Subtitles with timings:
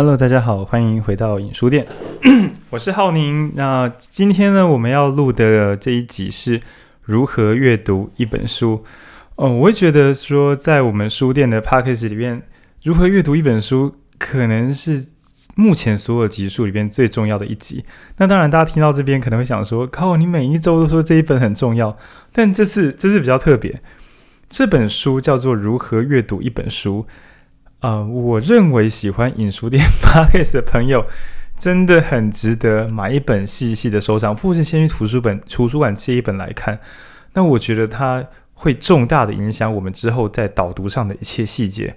[0.00, 1.86] Hello，大家好，欢迎回到影书店，
[2.70, 3.52] 我是浩宁。
[3.54, 6.58] 那今天呢，我们要录的这一集是
[7.02, 8.82] 如何阅读一本书。
[9.34, 12.40] 哦，我会觉得说，在我们书店的 Podcast 里面，
[12.82, 15.08] 如何阅读一本书，可能是
[15.54, 17.84] 目前所有集数里边最重要的一集。
[18.16, 21.94] 那当然，大家听到这边可能会想说，靠，你每一周都说这一本很重要，
[22.32, 23.82] 但这次这次比较特别。
[24.48, 27.04] 这本书叫做《如何阅读一本书》。
[27.80, 31.06] 呃，我认为喜欢影书店 Podcast 的朋友，
[31.58, 36.78] 真的很值得买一本细细的收藏，复是先去图书本图书馆借一本来看。
[37.32, 41.96] 那我觉得它会重大的影响我们之后在导读上的一切细节。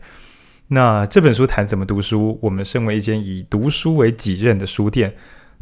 [0.70, 5.14] 那这本书谈怎么读书，我们身为一间以读书为己任的书店，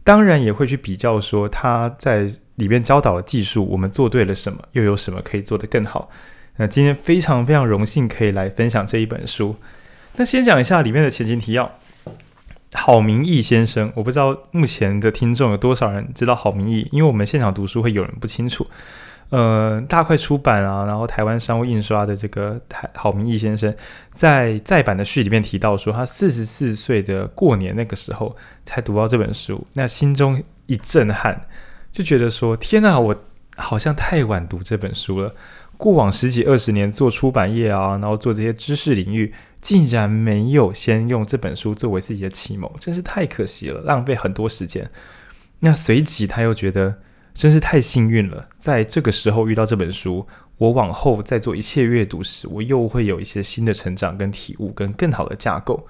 [0.04, 6.12] 当然也会去比较说它在里面教导的技术，我们做对了什么，又有什么可以做得更好。
[6.58, 9.56] 那今天非常非常荣幸可以来分享这一本书。
[10.16, 11.72] 那先讲一下里面的前情提要。
[12.74, 18.66] 郝明义先生，我不知道目前的听众有多少人知道郝明义，因为我们现场读书会有人不清楚。
[19.28, 23.74] 呃，大块出版啊，然后台湾商务印刷的这个台郝明义先生，
[24.12, 31.42] 在再版的序里面提到说，他四十四岁的过年那个时候才读到这本书，那心中一震撼，
[31.92, 33.16] 就觉得说，天哪，我
[33.58, 35.36] 好像太晚读这本书了。
[35.76, 44.90] 过往十几二十年做出版业啊，然后做这些知识领域，竟然没有先用这本书作为自己的启蒙，真是太可惜了，浪费很多时间。
[45.60, 46.98] 那随即他又觉得
[47.34, 55.88] 真是太幸运了，在这个时候遇到这本书，我往后再做一切阅读时，我又会有一些新的成长跟体悟，跟更好的架构。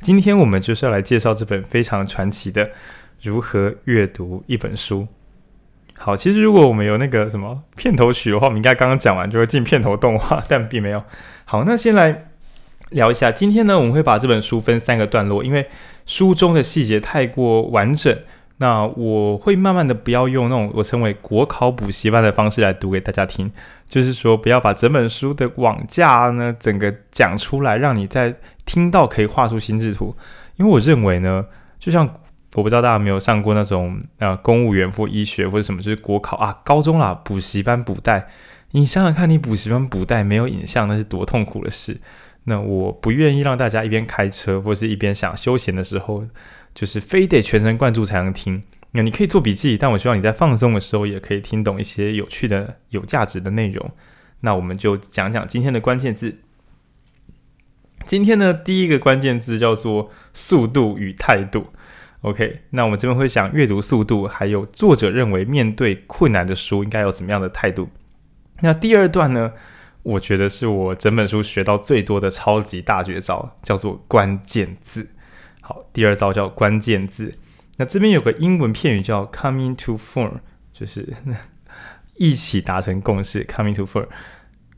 [0.00, 2.66] 今天我们就是要来介绍这本非常传奇的
[3.22, 5.00] 《如何阅读一本书》。
[5.96, 11.02] 好，其实如果我们有那个什么片头曲的话，我们应该刚刚讲完就会进片头动画，但并没有。
[11.46, 12.32] 好，那先来
[12.90, 13.30] 聊一下。
[13.30, 15.66] 今天呢，我们会把这本书分三个段落，因为
[16.06, 18.16] 书中的细节太过完整，
[18.58, 23.50] 那我会慢慢的不要用那种我称为国考补习班的方式来读给大家听，
[23.88, 30.14] 就是说不要把整本书的网架呢整个讲出来，让你在听到可以画出心智图。
[30.56, 31.44] 因为我认为呢，
[31.78, 32.08] 就像。
[32.56, 38.28] 我不知道大家有没有上过那种呃公务员或医学或者什么，就是国考啊，高中啦，补习班补带。
[38.70, 42.00] 你想想看，你补习班补带没有影像，那是多痛苦的事。
[42.44, 46.26] 那我不愿意让大家一边开车或是一边想休闲的时候，
[46.74, 48.62] 就是非得全神贯注才能听。
[48.92, 53.90] 那你可以做笔记，但我希望你在放松的时候也可以听懂一些有趣的、有价值的内容。
[54.40, 56.36] 那我们就讲讲今天的关键字。
[58.04, 61.68] 今天的第一个关键字叫做速度与态度。
[62.20, 67.88] OK，那我们这边会讲阅读速度，还有作者认为面对困难的书应该有怎么样的态度。
[68.60, 69.52] 那第二段呢，
[70.04, 75.10] 我觉得是我整本书学到最多的超级大绝招，叫做关键字。
[75.60, 77.34] 好，第二招叫关键字。
[77.78, 80.34] 那这边有个英文片语叫 coming to form，
[80.72, 81.12] 就是
[82.16, 84.06] 一起达成共识，coming to form。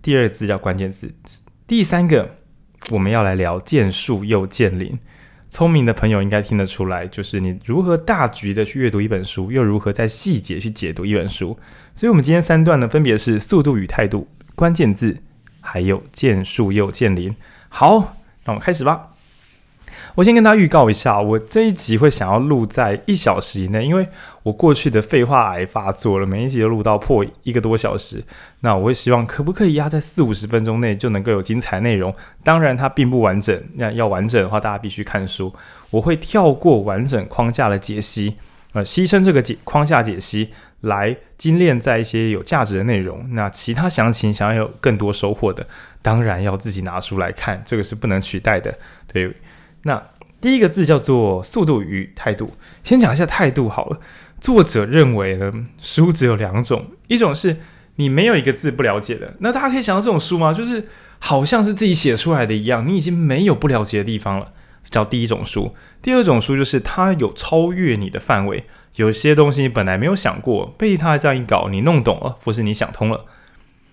[0.01, 1.13] 第二个字叫关键字。
[1.67, 2.37] 第三个，
[2.91, 4.99] 我们要来聊见树又见林。
[5.49, 11.59] 聪明的朋友应该听得出来，就是你如何大局的去阅读一本书，又如何在细节去解读一本书。
[11.95, 15.19] 所以，我们今天三段呢，分别是速度与态度、关键字，
[15.61, 17.37] 还有见树又见林。
[17.69, 19.11] 好，那我们开始吧。
[20.15, 24.09] 我先跟大家预告一下，我这一集会想要录在一小时以内，因为
[24.45, 28.25] 我过去的废话癌发作了，每一集都录到破一个多小时。
[28.61, 32.15] 那我会希望可不可以压在四五十分钟内就能够有精彩内容？
[32.43, 35.55] 当然它并不完整，那要完整的话，大家必须看书。
[35.91, 38.37] 我会跳过完整框架的解析，
[38.73, 40.51] 呃，牺牲这个解框架解析
[40.87, 43.25] 来精炼在一些有价值的内容。
[43.35, 45.67] 那其他详情想要有更多收获的，
[46.03, 48.77] 当然要自己拿书来看，这个是不能取代的。
[49.13, 49.33] 对。
[49.83, 50.03] 那
[50.41, 52.57] 第一个字叫做速度与态度。
[52.83, 53.99] 先讲一下态度好了。
[54.41, 57.57] 作者认为呢，书只有两种，一种是
[57.97, 59.35] 你没有一个字不了解的。
[59.39, 60.53] 那大家可以想到这种书吗？
[60.53, 60.89] 就是
[61.19, 64.53] 好像是自己写出来的一样，你已经没有不了解的地方了，
[64.83, 65.75] 叫第一种书。
[66.03, 68.65] 第二种书就是它有超越你的范围，
[68.97, 73.25] 有些东西你本来没有想过，被他这样一搞，你弄懂了，或是你想通了。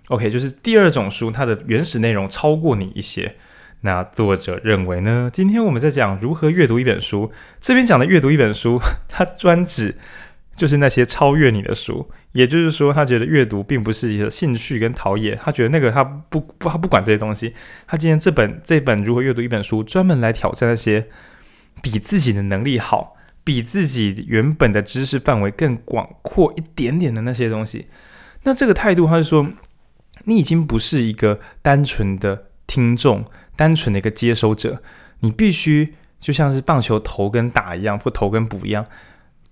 [0.09, 3.35] OK，就是第二种书，它的原始内容超过你一些。
[3.81, 5.29] 那作者认为呢？
[5.31, 7.31] 今天我们在讲如何阅读一本书。
[7.59, 8.79] 这边讲的阅读一本书，
[9.09, 9.97] 他专指
[10.55, 12.09] 就是那些超越你的书。
[12.31, 17.53] 也就是说，他觉得阅读并不是一个兴趣跟陶冶，他觉得那个他不不他不管这些东西。
[17.85, 21.07] 他今天这本这本如何阅读一本书，专门来挑战那些
[21.81, 27.87] 比自己的能力好、比自己原本的知识范围更广阔一点点的那些东西。
[28.43, 29.47] 那这个态度，他就说，
[30.25, 33.25] 你已经不是一个单纯的听众。
[33.55, 34.81] 单纯的一个接收者，
[35.19, 38.83] 你必须就像是棒球投跟打一样，或投跟补一样。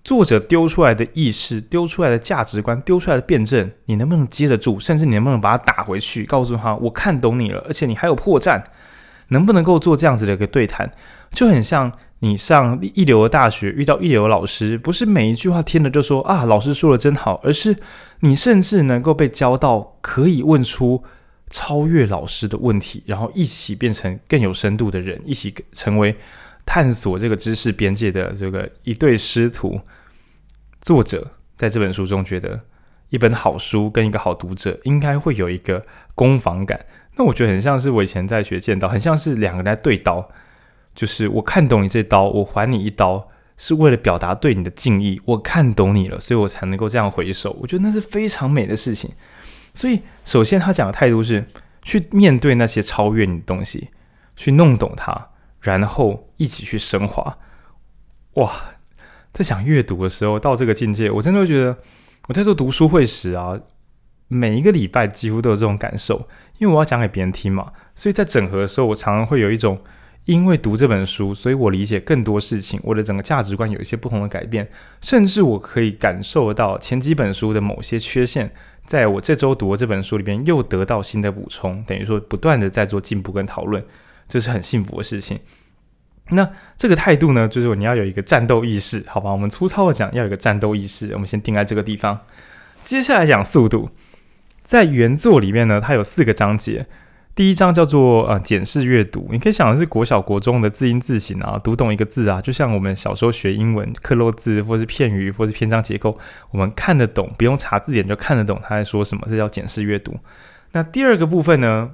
[0.04, 4.80] 作者丢出来的意识、丢出来的价值观、丢出来的辩证，你能不能接得住？
[4.80, 8.64] 甚至你能不能把它打回去，告诉他我看懂你了，而且你还有破绽，
[9.28, 10.92] 能不能够做这样子的一个对谈？
[11.30, 17.78] 就很像你上一流的大学遇到一流的老师，不是每一句话听了就说啊，老师说的真好，而是
[18.22, 21.04] 你甚至能够被教到可以问出
[21.52, 26.16] 超越老师的问题，然后一起变成更有深度的人，一起成为。
[26.64, 29.82] 探索这个知识边界的这个一对师徒，
[30.80, 32.62] 作者在这本书中觉得，
[33.10, 35.84] 一本好书跟一个好读者应该会有一个
[36.14, 36.80] 攻防感。
[37.16, 40.30] 那我觉得很像是我以前在学剑道，很像是两个人在对刀，
[40.94, 45.22] 就是我看懂你这刀，我还你一刀，是为了表达对你的敬意。
[45.26, 47.58] 我看懂你了，所以我才能够这样回首。
[47.62, 49.12] 我觉得那是非常美的事情。
[49.74, 51.46] 所以，首先他讲的态度是
[51.82, 53.90] 去面对那些超越你的东西，
[54.36, 55.30] 去弄懂它。
[55.62, 57.38] 然后一起去升华，
[58.34, 58.52] 哇！
[59.32, 61.78] 在想阅读的时候，到这个境界，我真的会觉得
[62.28, 63.60] 我在做读书会时啊，
[64.28, 66.28] 每一个礼拜几乎都有这种感受，
[66.58, 67.72] 因为我要讲给别人听嘛。
[67.96, 69.80] 所以在整合的时候，我常常会有一种，
[70.26, 74.70] 因为读这本书，所以我理解更多事情，我的整个价值观有一些不同的改变，
[75.02, 78.52] 甚至我可以感受到前几本书的某些缺陷，
[78.86, 83.84] 在我这周读的这本书里边又得到新的补充，等于说不断的在做进步跟讨论。
[84.28, 85.40] 这是很幸福的事情。
[86.30, 89.32] 那这个态度呢，就是你要有一个战斗意识，好吧？
[89.32, 91.12] 我们粗糙的讲，要有一个战斗意识。
[91.14, 92.18] 我们先定在这个地方。
[92.84, 93.90] 接下来讲速度，
[94.64, 96.86] 在原作里面呢，它有四个章节。
[97.34, 106.18] 第一章叫做呃检视阅读，你可以想的是国小国中的字音字形啊，读懂一个字啊，就像我们小时候学英文克漏字，或是片语，或是篇章结构，
[106.52, 110.18] 我们看得懂，不用查字典就看得懂他在说什么，这叫检视阅读。
[110.74, 111.92] 那第二个部分呢？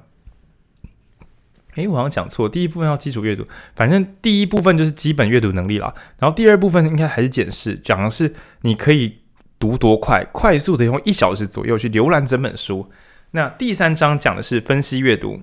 [1.76, 3.46] 诶，我好像讲错，第一部分要基础阅读，
[3.76, 5.94] 反正第一部分就是基本阅读能力啦。
[6.18, 9.18] 然后第二部分应该还是检视，讲的是你可以
[9.60, 12.90] 读多快，快速的用一小时左右去浏览整本书。
[13.32, 15.42] 那第三章讲的是分析阅读，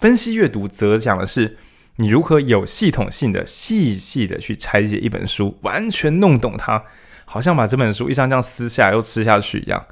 [0.00, 1.58] 分析阅读则讲的是
[1.96, 6.84] 你如何有系统性的、细细的去拆解一本书，完全弄懂它，
[7.24, 9.86] 好像把这本书一张张撕下来又吃下去一样。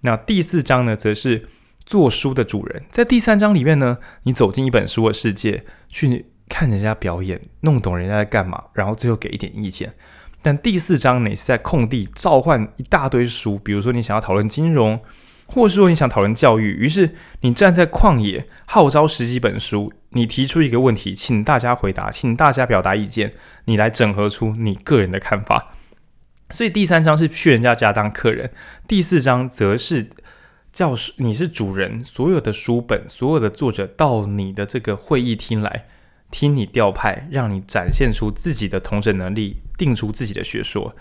[0.00, 1.48] 那第四章呢，则是。
[1.86, 9.92] 做书的主人，在第三章里面呢，你走进一本书的世界，去看人家表演，弄懂人家在干嘛，然后最后给一点意见。
[10.40, 15.00] 但第四章你是在空地召唤一大堆书，比如说你想要讨论金融，
[15.50, 25.74] 或是说你想讨论教育，于是你站在旷野号召十几本书，你提出一个问题，请大家回答，请大家表达意见，你来整合出你个人的看法。
[26.50, 28.50] 所以第三章是去人家家当客人，
[28.88, 30.10] 第四章则是。
[30.72, 35.86] 教师，你是主人，所有的书本，所有的作者到你的这个会议厅来
[36.30, 40.94] 听你调派，让你展现出自己的统整能力，定出自己的学说。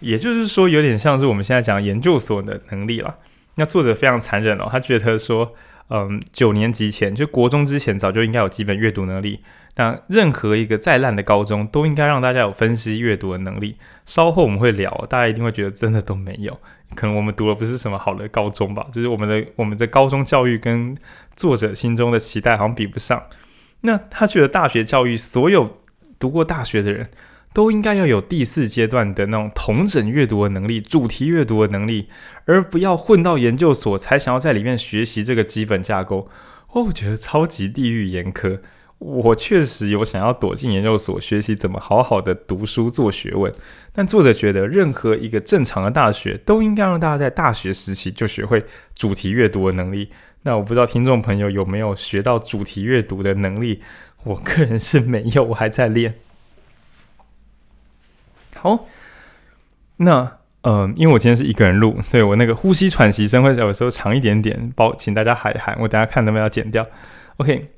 [0.00, 3.14] 也就是说，有点像是我们现在讲研究所的能力了。
[3.56, 5.54] 那作者非常残忍哦，他觉得说，
[5.90, 9.40] 嗯，九年级前就国中之前早就应该有基本阅读能力。
[9.78, 13.76] 那任何一个再烂的高中都应该让大家有分析阅读的能力。
[14.06, 16.56] 稍后我们会聊，大家一定会觉得真的都没有。
[16.94, 20.96] 可能我们读的不是什么好的高中吧，就是我们的我们的高中教育跟
[21.34, 23.22] 作者心中的期待好像比不上。
[23.82, 25.78] 那他觉得大学教育，所有
[26.18, 27.08] 读过大学的人
[27.52, 32.08] 都应该要有第四阶段的那种统整阅读的能力、主题阅读的能力，
[32.44, 36.28] 而不要混到研究所才想要在里面学习这个基本架构。
[36.72, 38.60] 哦，我觉得超级地狱严苛。
[38.98, 43.52] 我确实有想要躲进研究所学习怎么好好的读书做学问，
[43.92, 50.08] 但作者觉得任何一个正常的大学都应该让大家在大学时期就学会主题阅读的能力。
[50.42, 53.82] 那我不知道听众朋友有没有学到主题阅读的能力？
[54.24, 56.14] 我个人是没有，我还在练。
[58.60, 58.86] 好，
[59.98, 66.86] 那嗯，因为我今天是一个人录，所以我那个呼吸喘息声会有时候长一点点，包请大家海涵，我等下看能不能要剪掉。
[67.36, 67.70] OK。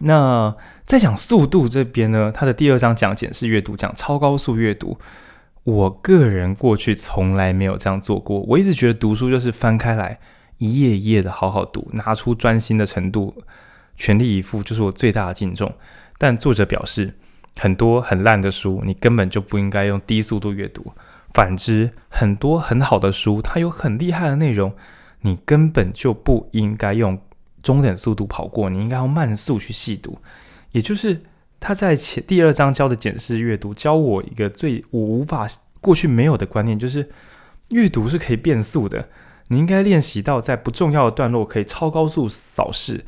[0.00, 0.52] 那
[0.84, 4.98] 在讲速度这边呢，他的第二章讲检视阅读，讲超高速阅读。
[5.62, 10.18] 我个人过去从来没有这样做过，我一直觉得读书就是翻开来
[10.58, 13.34] 一页一页的好好读，拿出专心的程度，
[13.96, 15.72] 全力以赴就是我最大的敬重。
[16.18, 17.14] 但作者表示，
[17.58, 20.92] 很多很烂的书，你根本就不应该用低速度阅读；
[21.32, 24.74] 反之，很多很好的书，它有很厉害的内容，
[25.20, 27.18] 你根本就不应该用。
[27.62, 30.18] 中等速度跑过，你应该要慢速去细读。
[30.72, 31.22] 也就是
[31.58, 35.46] 他在前第二章教的检视阅读，教我一个最我无法
[35.80, 37.08] 过去没有的观念，就是
[37.70, 39.08] 阅读是可以变速的。
[39.48, 43.02] 你应该练习到在不重要的段落可以超高速扫视，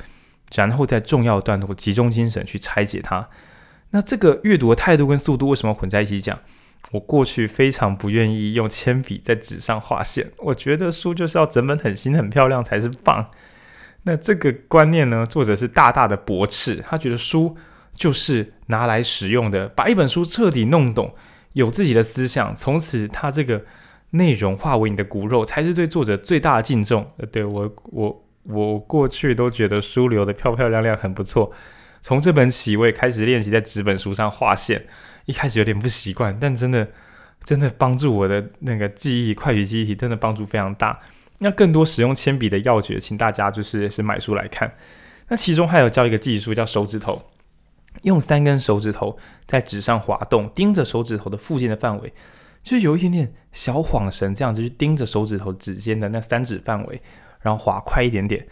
[0.55, 3.29] 然后在重要的段落集中精神去拆解它。
[3.97, 6.39] 那这个阅读的态度跟速度为什么混在一起讲？
[6.91, 13.31] 我过去非常不愿意用铅笔在纸上画线，我觉得书就是要整本很新很漂亮才是棒。
[14.03, 17.57] 那这个观念呢，作者是大大的驳斥，他觉得书
[17.95, 21.15] 就是拿来使用的，把一本书彻底弄懂，
[21.55, 23.65] 有自己的思想，从此他这个
[24.11, 27.11] 内容化为你的骨肉，才是对作者最大的敬重。
[27.17, 31.51] 呃，对我我我过去都觉得书留的漂漂亮亮很不错，
[32.07, 34.87] 从这本起我也开始练习在纸本书上画线。
[35.25, 36.89] 一开始有点不习惯，但真的
[37.43, 41.01] 真的帮助我的那个记忆，快学记忆体真的帮助非常大。
[41.39, 44.73] 那更多使用铅笔的要诀，请大家就是是买书来看。
[45.27, 47.21] 那其中还有教一个技术，叫手指头，
[48.03, 52.13] 用三根手指头在纸上滑动，盯着手指头的附近的范围，
[52.63, 57.03] 就是有一点点小晃神，这样子去盯着手指头指尖的那三指范围，
[57.41, 58.47] 然后滑快一点点。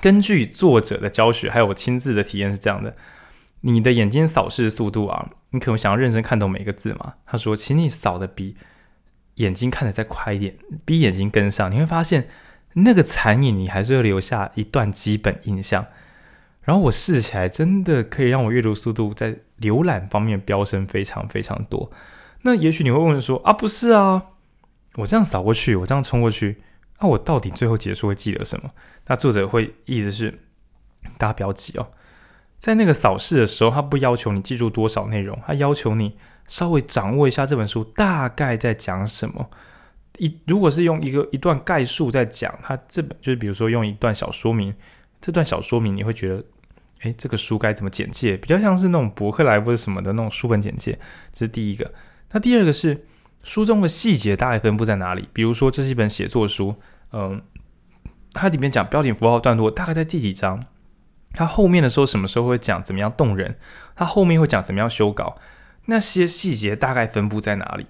[0.00, 2.96] 根据作者的教学，还有我亲自的体验是这样的。
[3.60, 7.14] 你的眼睛扫视速度啊，你可能想要认真看懂每个字嘛？
[7.26, 8.56] 他说，请你扫的比
[9.34, 12.26] 眼睛看的再快一点，比眼睛跟上，你会发现
[12.74, 15.86] 那个残影，你还是会留下一段基本印象。
[16.62, 21.90] 然后我试起来，真的可以让我阅读速度在浏览方面飙升非常非常多。
[22.42, 24.26] 那也许你会问说啊，不是啊，
[24.94, 26.62] 我这样扫过去，我这样冲过去，
[27.02, 28.70] 那、我到底最后结束会记得什么？
[29.06, 30.38] 那作者会意思是，
[31.18, 31.88] 大家不要急哦。
[32.60, 36.16] 在那个扫视的时候，他不要求你记住多少内容，他要求你
[36.46, 39.50] 稍微掌握一下这本书大概在讲什么。
[40.18, 44.72] 一如果是用一个一段概述在讲，他这本就是比如说用一段小说明，
[45.20, 46.44] 这段小说明你会觉得，
[47.00, 48.36] 诶，这个书该怎么简介？
[48.36, 50.96] 比较像是那种博客来或者什么的那种书本简介。
[51.32, 51.92] 这是第一个。
[52.30, 53.04] 那第二个是
[53.42, 55.28] 书中的细节大概分布在哪里？
[55.32, 56.76] 比如说这是一本写作书，
[57.12, 57.42] 嗯，
[58.32, 60.62] 它里面讲标点符号段落大概在第几章？
[61.32, 63.56] 它后面的时候什么时候会讲怎么样动人？
[63.96, 65.36] 它后面会讲怎么样修稿？
[65.86, 67.86] 那些细节大概分布在哪里？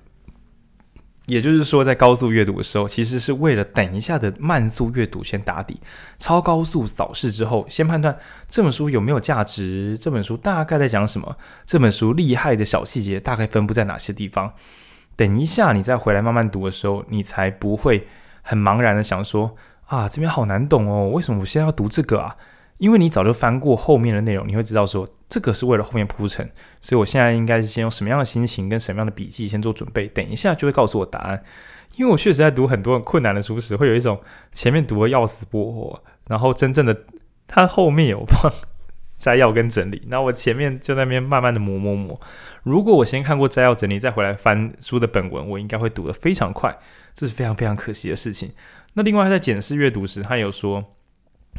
[1.27, 5.79] 也就是说，在高速阅读的时候，其实是为了等一下的慢速阅读先打底。
[6.19, 8.19] 超高速扫视之后，先判断
[8.49, 14.55] 这本书有没有价值，这本书大概在讲什么，这本书厉害的小细节大概分布在哪些地方。
[15.17, 18.07] 等一下你再回来慢慢读的时候，你才不会
[18.43, 19.55] 很茫然的想说
[19.87, 22.37] 啊，这边好难懂哦，为什么我现在要读这个啊？
[22.79, 26.51] 因为你早就翻过后面的内容，你会知道说这个是为了后面铺陈，
[26.81, 31.45] 所以我现在应该是先用什么样的心情跟什么样的笔记先做准备，等一下就会告诉我答案。
[31.97, 37.05] 因为我确实在读很多很困难的书时，会有一种前面读的要死不活，然后真正的
[37.47, 38.51] 它后面有放
[39.23, 42.21] 摘要跟整理，那我前面就在那边慢慢的磨磨磨。
[42.65, 46.77] 如果我先看过摘要整理，再回来翻书的本文，我应该会读得非常快，
[47.15, 48.51] 这是非常非常可惜的事情。
[48.95, 50.83] 那另外在检视阅读时，他有说。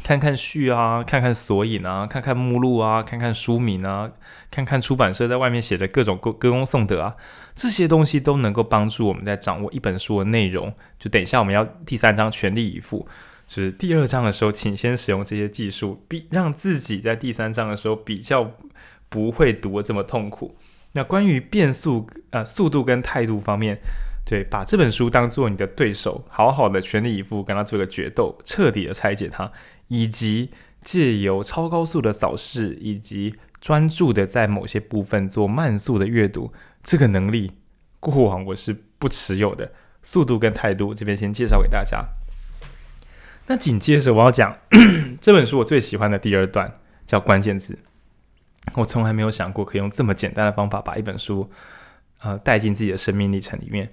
[0.02, 4.10] 看看序啊，看看索引啊，看看目录啊，看看书名啊，
[4.50, 7.14] 看看出版社在外面写的各种歌歌功颂德啊，
[7.54, 10.74] 这些东西都能够帮助我们在掌握一本书的内容。
[10.98, 13.06] 就等一下我们要第三章全力以赴，
[13.46, 18.52] 就是第二章的时候，请先使用这些技术，比让自己在第三章的时候比较
[19.08, 20.56] 不会读的这么痛苦。
[20.92, 23.78] 那关于变速啊、呃、速度跟态度方面。
[24.26, 29.52] 对，把这本书当做你的对手，好好的全力以赴跟他做个决斗，彻底的拆解它，
[29.88, 30.48] 以及
[30.80, 36.50] 借由超高速的扫视，以及专注的在某些部分做慢速的阅读，
[36.82, 37.52] 这个能力
[38.00, 39.72] 过往我是不持有的。
[40.02, 42.02] 速度跟态度这边先介绍给大家。
[43.46, 44.58] 那紧接着我要讲
[45.20, 47.78] 这本书我最喜欢的第二段，叫关键字。
[48.76, 51.50] 我从来没有想过可以用这么简单的方法把一本书，
[52.22, 53.92] 呃，带进自己的生命历程里面。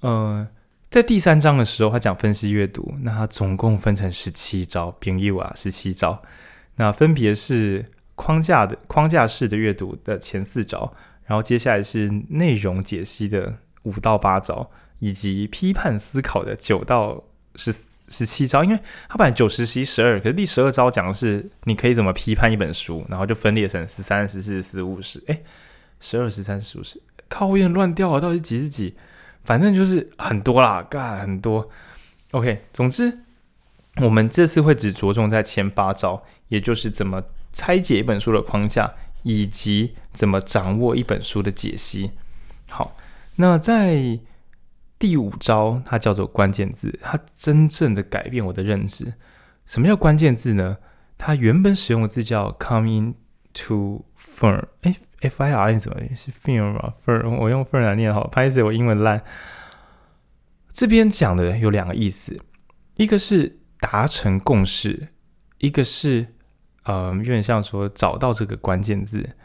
[0.00, 0.46] 呃，
[0.90, 6.22] 在第三章的时候，他讲分析阅读，那他总共分成十七招，朋友啊，十七招，
[6.76, 10.92] 那分别是框架的框架式的阅读的前四招，
[11.24, 17.24] 然后接下来是内容解析的五到八招，以及批判思考的九到
[17.56, 18.62] 十十七招。
[18.64, 25.40] 因为他本来九十十一十二，可是第十二招讲的是你可以怎么批判一本书，然后就分裂成十三、十四、十五、十，哎，
[26.00, 28.94] 十二、十三、十五、十，靠，我有点乱掉啊，到底几是几？
[29.44, 31.70] 反正就是很多啦，干很多。
[32.30, 33.18] OK，总之，
[33.96, 42.10] 我们这次会只着重在前八招，也就是怎么拆解一本书的框架，以及怎么掌握一本书的解析。
[42.70, 42.96] 好，
[43.36, 44.18] 那在
[45.04, 49.12] 第五招，它叫做关键字，它真正的改变我的认知。
[49.66, 50.78] 什么叫关键字呢？
[51.18, 54.96] 它原本使用的字叫 come into firm，哎。
[55.20, 59.22] F I R 怎么是 firm 啊？firm 我用 firm 来念好，不好意思，我英文烂。
[60.72, 62.40] 这边讲的有两个意思，
[62.96, 65.08] 一个是达成共识，
[65.58, 66.28] 一个是
[66.84, 69.36] 呃，有点像说找到这个关键字。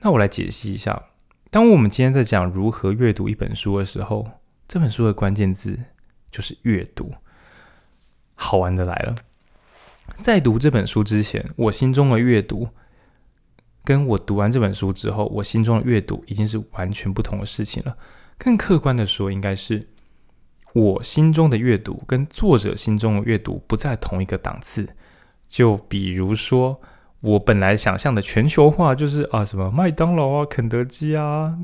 [0.00, 1.04] 那我来解析一下，
[1.50, 4.26] 当我们今天在讲如何阅读一本书的时候，
[4.68, 5.78] 这本书的关键字
[6.30, 7.12] 就是阅读。
[8.34, 9.16] 好玩的来了，
[10.20, 12.68] 在读这本书之前，我心中的阅读，
[13.82, 17.96] 跟我读完这本书之后，我心中的阅读已经是完全不同的事情了。
[18.36, 19.88] 更客观的说，应该是
[20.74, 24.88] 我心中的阅读跟作者心中的阅读不在同一个档次。
[25.48, 26.78] 就比如说，
[27.20, 31.58] 我本来想象的全球化就是啊，什么麦当劳啊、肯德基啊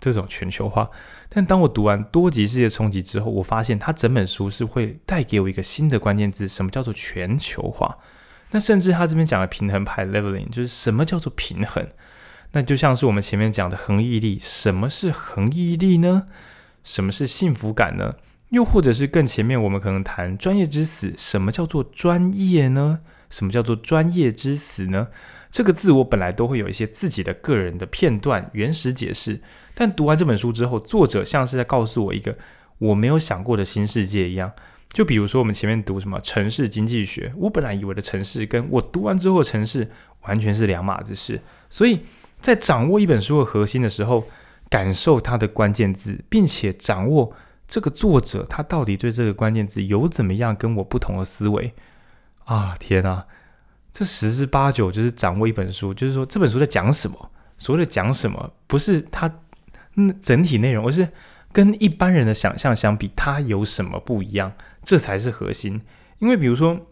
[0.00, 0.88] 这种全球化。
[1.28, 7.98] 但当我读完《多极世界冲击》之后，我发现它整本书是会带给我一个新的关键字：什么叫做全球化？
[8.50, 11.86] 那甚至他这边讲的平衡派 （leveling） 就是什么叫做平衡？
[12.52, 16.28] 那就像是我们前面讲的恒毅力，什么是恒毅力呢？
[16.82, 18.14] 什么是幸福感呢？
[18.48, 23.00] 又或者是更前面，我们可能谈专业之死，什么叫做专业呢？
[23.28, 25.08] 什么叫做专业之死呢？
[25.50, 29.42] 这个字我本来都会有一些自己的个人的片段原始解释，
[29.80, 32.36] 但读完这本书之后，作者像是在告诉我一个
[32.78, 34.50] 我没有想过的新世界一样。
[34.88, 39.88] 就比如说我们前面读什么城市经济学，我本来以为的城市，跟我读完之后的城市
[40.22, 41.40] 完全是两码子事。
[41.70, 42.00] 所以
[42.40, 44.26] 在掌握一本书的核心的时候，
[44.68, 47.32] 感受它的关键字，并且掌握
[47.68, 51.72] 这个作者他到底对这个关键字有怎么样跟我不同的思维。
[52.46, 53.26] 啊天啊，
[53.92, 57.30] 这十之八九就是掌握一本书，就是说这本书在讲什么。
[57.60, 59.28] 所谓的讲什么，不是它
[59.98, 61.08] 嗯整体内容，而是
[61.52, 64.52] 跟一般人的想象相比，它有什么不一样，
[64.84, 65.82] 这才是核心。
[66.20, 66.86] 因为比如说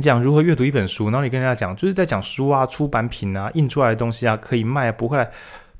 [0.00, 5.30] 讲如何阅读一本书，然后你跟人家讲，就是在讲书啊、出版品啊、印出来的东西啊，可以卖啊，不会来，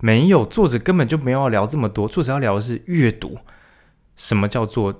[0.01, 3.39] 没有，作者根本就没有要聊这么多，作者要聊的是阅读。
[4.17, 4.99] 什么叫做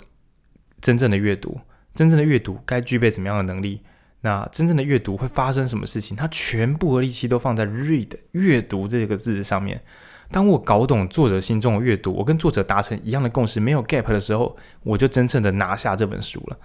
[0.81, 1.59] 真正的阅读？
[1.95, 3.81] 真正的阅读该具备怎么样的能力？
[4.21, 6.17] 那真正的阅读会发生什么事情？
[6.17, 9.83] 他全部的力气都放在 read 阅读这个字上面。
[10.31, 16.59] 当我搞懂作者心中的阅读，我跟作者达成一样的共识，没有 gap 的时候，我就真正的拿下这本书了。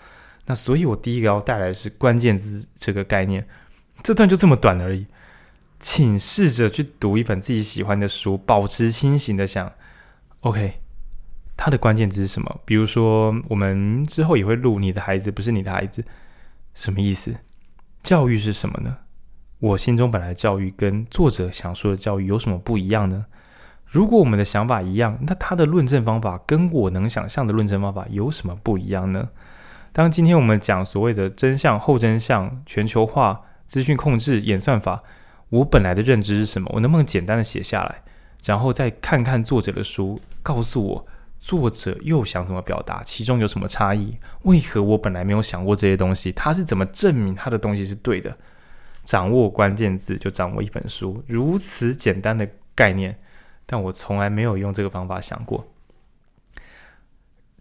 [0.48, 3.48] 那所以，我第一个要带来的是关键字这个概念。
[4.02, 5.06] 这段就这么短而已，
[5.80, 9.72] 请试着去读一本自己喜欢的书，保持清醒的想
[10.40, 10.82] ，OK，
[11.56, 12.62] 它的关键字是什么？
[12.66, 16.04] 比如说，我们之后也会录你的孩子不是你的孩子，
[16.74, 17.36] 什么意思？
[18.02, 18.98] 教育是什么呢？
[19.60, 23.28] 我心中本来教育跟作者想说的教育有什么不一样呢？
[23.92, 29.28] 如果我们的想法一样，那他的论证方法跟我能想象的论证方法有什么不一样呢？
[29.92, 35.04] 当今天我们讲所谓的真相、后真相、全球化、资讯控制、演算法，
[35.50, 36.72] 我本来的认知是什么？
[36.74, 38.02] 我能不能简单的写下来，
[38.46, 41.06] 然后再看看作者的书，告诉我？
[41.38, 43.04] 作者又想怎么表达？
[43.04, 44.18] 其中有什么差异？
[44.44, 46.32] 为何我本来没有想过这些东西？
[46.32, 48.38] 他是怎么证明他的东西是对的？
[49.04, 53.18] 掌握关键字就掌握一本书，如此简单的概念，
[53.72, 55.66] 但我从来没有用这个方法想过。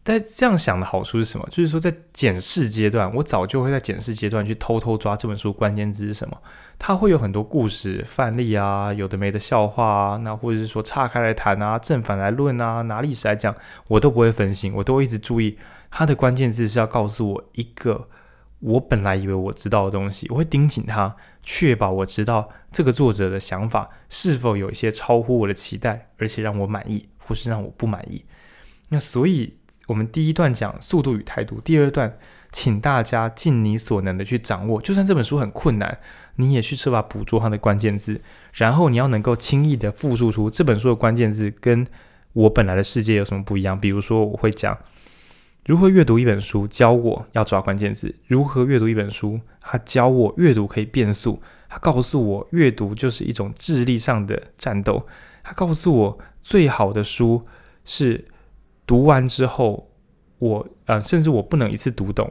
[0.03, 1.47] 但这样想的好处是什么？
[1.53, 6.37] 就是说，在检视阶段，我早就会在检视阶段去偷偷抓这本书关键字是什么。
[6.81, 13.55] 它会有很多故事范例啊，有的没的笑话啊，那或者是说岔开来谈啊，正反来论啊，拿历史来讲，
[13.87, 15.59] 我都不会分心，我都会一直注意
[15.91, 18.09] 它的关键字是要告诉我一个
[18.61, 28.25] 我本来以为我知道的东西，我会盯紧它，确保我知道这个作者的想法是否有一些超乎我的期待，而且让我满意，或是让我不满意。
[28.89, 29.55] 那所以。
[29.89, 32.17] 我们第一段讲速度与态度，第二段
[32.53, 35.99] 请大家尽你所能的去掌握，就算这本书很困难，
[36.37, 38.21] 你也去设法捕捉它的关键字，
[38.53, 41.85] 然后你要能够轻易的复述出这本书的关键字跟
[42.35, 43.77] 我本来的世界有什么不一样。
[43.77, 44.79] 比如说，我会讲
[45.71, 55.07] 如何阅读一本书，教我要抓关键字；如何阅读一本书，他教我阅读可以变速，他告诉我阅读就是一种智力上的战斗，
[55.45, 57.47] 他告诉我最好的书
[57.85, 58.27] 是。
[58.85, 59.89] 读完之后，
[60.41, 62.29] 我啊，甚至我不能一次读懂。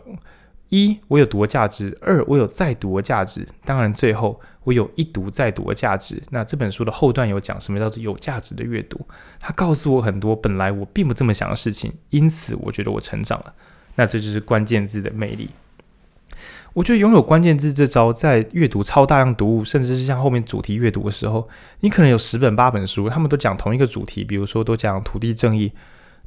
[0.70, 3.46] 一，我有读的价值；二，我有再读的价值。
[3.66, 6.22] 当然，最后我有一读再读的价值。
[6.30, 9.00] 那这本书的后段有讲什么叫做有价值的阅读？
[9.40, 13.54] 它告诉我很多本来我并不这么想的事情，因此我觉得我成长了。
[13.96, 15.50] 那这就是关键字的魅力。
[16.74, 25.72] 我觉得拥有关键字这招，在阅读超大量读物，甚至是像后面主题阅读的时候，你可能有十本八本书，他们都讲同一个主题，比如说都讲土地正义。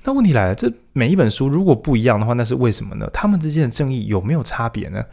[0.05, 3.09] 那问题来了，这每一本书如果不一样的话，那是为什么呢？
[3.13, 5.05] 他们之间的正义有没有差别呢？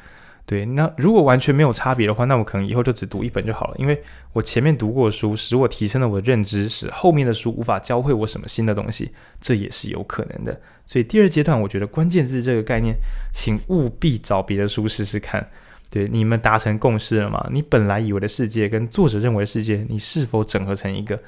[0.46, 4.02] 对，那如果完全没有差别的话，那我可能以后就只读一本就好了，因为
[4.34, 10.60] 我前面读过书使我提升了我的认知，使后面的书无法教会我什么新的东西，这也是有可能的。
[10.88, 12.96] 所以第二阶段，我觉得关键字这个概念，
[13.32, 15.48] 请务必找别的书试试看。
[15.92, 17.48] 对，你们达成共识了吗？
[17.52, 21.22] 你本来以为的世界跟作者认为的世界，你是否整合成一个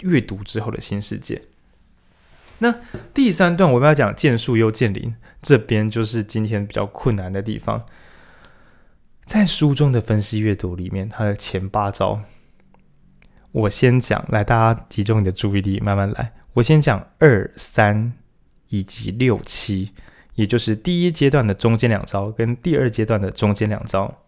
[0.00, 1.40] 阅读之后的新世界？
[2.58, 2.74] 那
[3.12, 7.84] 第三段我们要讲见树又见林，这边就是今天比较困难的地方。
[9.24, 12.20] 在书中的分析阅读里面，它的前八招，
[13.52, 16.32] 我先讲，来，大家集中你的注意力，慢慢来。
[16.54, 18.12] 我先讲二三
[18.68, 19.92] 以及六七。
[20.36, 24.18] 也就是第一阶段的中间两招跟第二阶段的中间两招。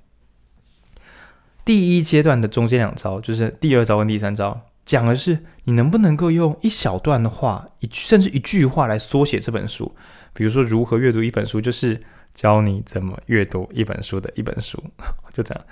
[1.66, 4.58] 第一阶段的中间两招就是第二招跟第三招，
[4.88, 9.94] 讲的是你能不能够用一小段的话，一甚至一句话来缩写这本书。
[10.32, 12.00] 比如说，如何阅读一本书，就是
[12.32, 14.82] 教你怎么阅读一本书的一本书，
[15.34, 15.62] 就这样。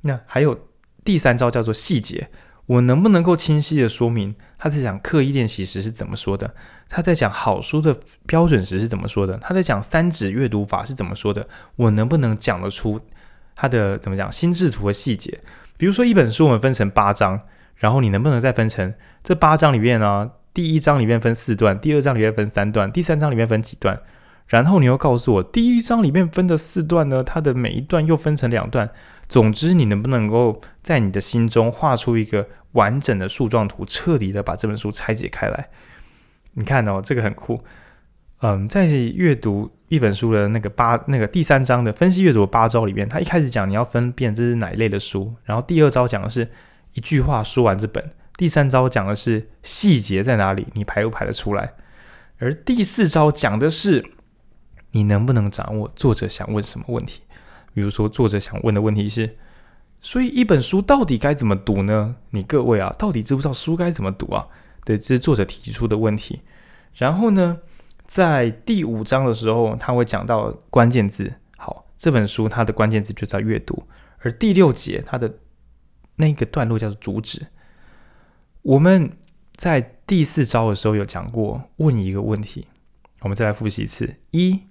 [0.00, 0.58] 那还有
[1.04, 2.30] 第三招叫做细节。
[2.64, 6.54] 我能不能够清晰地说明他在讲刻意练习时是怎么说的？
[6.88, 9.36] 他在讲好书的标准时是怎么说的？
[9.36, 11.46] 他在讲三指阅读法是怎么说的？
[11.76, 12.98] 我能不能讲得出
[13.54, 15.38] 他的怎么讲心智图的细节？
[15.76, 17.38] 比如说一本书我们分成八章，
[17.76, 20.30] 然后你能不能再分成这八章里面呢？
[20.52, 24.00] 第一章里面分四段，第二章里面分三段，第三章里面分几段？
[24.46, 28.88] 然后你又告诉我第一章里面分的四段呢，它的每一段又分成两段。
[29.28, 35.68] 总之，你能不能够在你的心中画出一个完整的树状图，彻底的把这本书拆解开来？
[36.52, 37.64] 你看哦，这个很酷。
[38.42, 46.46] 嗯，在阅读一本书的那个八那个第三章的分析阅读八招里面，他一开始讲你要分辨这是哪一类的书，然后第二招讲的是
[46.94, 51.74] 一句话说完这本，第三招讲的是细节在哪里，你排不排得出来？
[52.38, 54.04] 而第四招讲的是
[54.90, 57.20] 你能不能掌握作者想问什么问题。
[57.72, 59.36] 比如说，作者想问的问题是：
[60.00, 62.16] 所以一本书到底该怎么读呢？
[62.30, 64.46] 你各位啊，到底知不知道书该怎么读啊？
[64.84, 66.42] 对，这是作者提出的问题。
[66.94, 67.58] 然后呢，
[68.06, 71.34] 在第五章的时候，他会讲到关键字。
[71.56, 73.82] 好，这本书它的关键字就在阅读。
[74.20, 75.34] 而第六节它的
[76.16, 77.46] 那个段落叫做主旨。
[78.62, 79.16] 我们
[79.54, 82.68] 在第四招的时候有讲过，问一个问题。
[83.20, 84.62] 我们再来复习一次：一。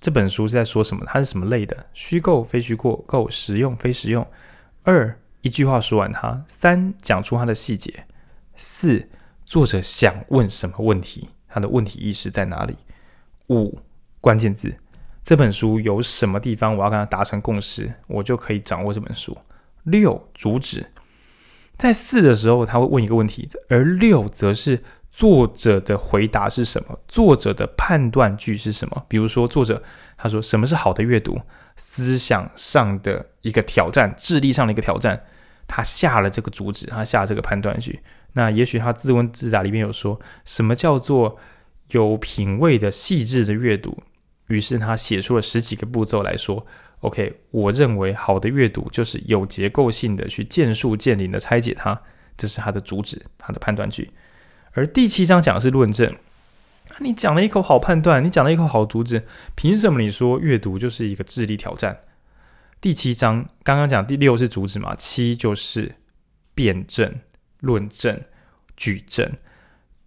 [0.00, 1.04] 这本书是在说什么？
[1.06, 1.86] 它是什么类的？
[1.94, 4.26] 虚构、非虚构、构、实用、非实用。
[4.82, 6.44] 二，一句话说完它。
[6.46, 8.04] 三，讲出它的细节。
[8.54, 9.08] 四，
[9.46, 11.30] 作者想问什么问题？
[11.50, 12.76] 他的问题意识在哪里？
[13.48, 13.78] 五，
[14.20, 14.76] 关键字。
[15.24, 19.36] 这本书有什么地方我要跟他达成共识，我就可以掌握这本书。
[19.90, 20.86] 六，主旨。
[21.76, 24.82] 在四的时候，他会问一个问题，而六则是。
[25.10, 26.96] 作者的回答是什么？
[27.08, 29.04] 作者的判断句是什么？
[29.08, 29.82] 比如说，作者
[30.16, 31.40] 他说什么是好的阅读？
[31.74, 35.24] 思想上的一个挑战，智力上的一个挑战。
[35.66, 37.98] 他下了这个主旨，他下这个判断句。
[38.34, 41.36] 那也许他自问自答里面有说什么叫做
[41.90, 43.98] 有品味的细致的阅读？
[44.46, 46.64] 于是他写出了十几个步骤来说
[47.00, 52.00] ：“OK，我认为好的阅读就是有结构性的去见树见林的拆解它。”
[52.36, 54.12] 这是它的主旨，它的判断句。
[54.72, 56.14] 而第七章讲的是论证，
[57.00, 59.24] 你讲了一口好判断，你讲了一口好主旨，
[59.56, 61.98] 凭什么你说阅读就是一个智力挑战？
[62.80, 65.96] 第七章刚刚讲第六是主旨嘛，七就是
[66.54, 67.16] 辩证、
[67.58, 68.20] 论证、
[68.76, 69.32] 举证，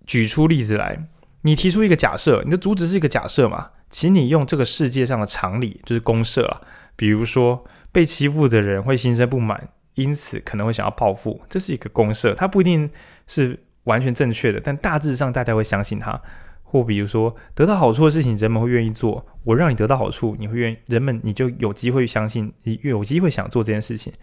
[0.05, 1.05] 举出例子来。
[1.41, 6.61] 你提出一个假设，你的主旨是一个假设嘛，请你用这个世界上的常理，就是公设啊，
[7.01, 12.87] 比如说被欺负的人会心生不满，因此可能会想要报复，这是一个公设，它不一定
[13.25, 13.57] 是。
[13.85, 16.21] 完全正确的，但大致上大家会相信它。
[16.61, 19.25] 或比如说，得到好处的事情，人们会愿意做。
[19.43, 24.13] 我让你得到好处，你会愿意，人们你就有机会相信，你越有机会想做这件事情。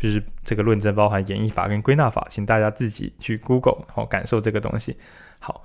[0.00, 4.96] 就是这个论证包含演绎法跟归纳法，请大家自己去 Google 好感受这个东西。
[5.38, 5.64] 好，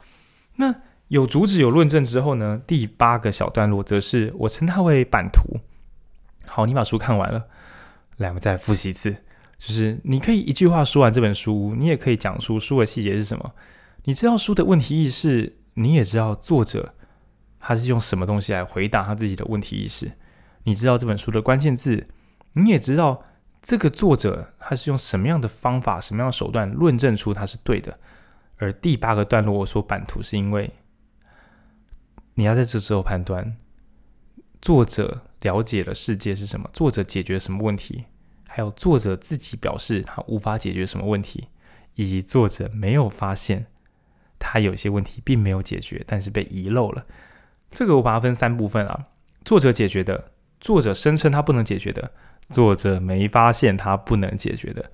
[0.57, 0.75] 那
[1.07, 5.59] 有主旨有论证之后呢，第八个小段落则是我称它为版图。
[6.47, 7.47] 好，你把书看完了，
[8.17, 9.15] 来，我们再复习一次。
[9.57, 13.53] 就是你可以一句话说完这本书，你也可以讲出书的细节是什么。
[14.05, 16.95] 你知道书的问题意识，你也知道作者
[17.59, 20.13] 他是用什么东西来回答他自己的问题意识。
[20.63, 22.07] 你知道这本书的关键字，
[22.53, 23.23] 你也知道
[23.61, 27.99] 这个作者他是用什么样的方法、什么样的手段论证出他是对的。
[28.57, 30.73] 而第八个段落我说版图，是因为
[32.33, 33.55] 你要在这时候判断
[34.59, 38.05] 作者了解了世界是什么，作者解决什么问题。
[38.47, 41.47] 还有作者自己表示他无法解决什么问题，
[41.95, 43.67] 以及作者没有发现
[44.37, 47.05] 他有些问题并没有解决，但是被遗漏了。
[47.69, 49.07] 这个我把它分三部分啊：
[49.45, 52.11] 作者解决的，作者声称他不能解决的，
[52.49, 54.91] 作者没发现他不能解决的。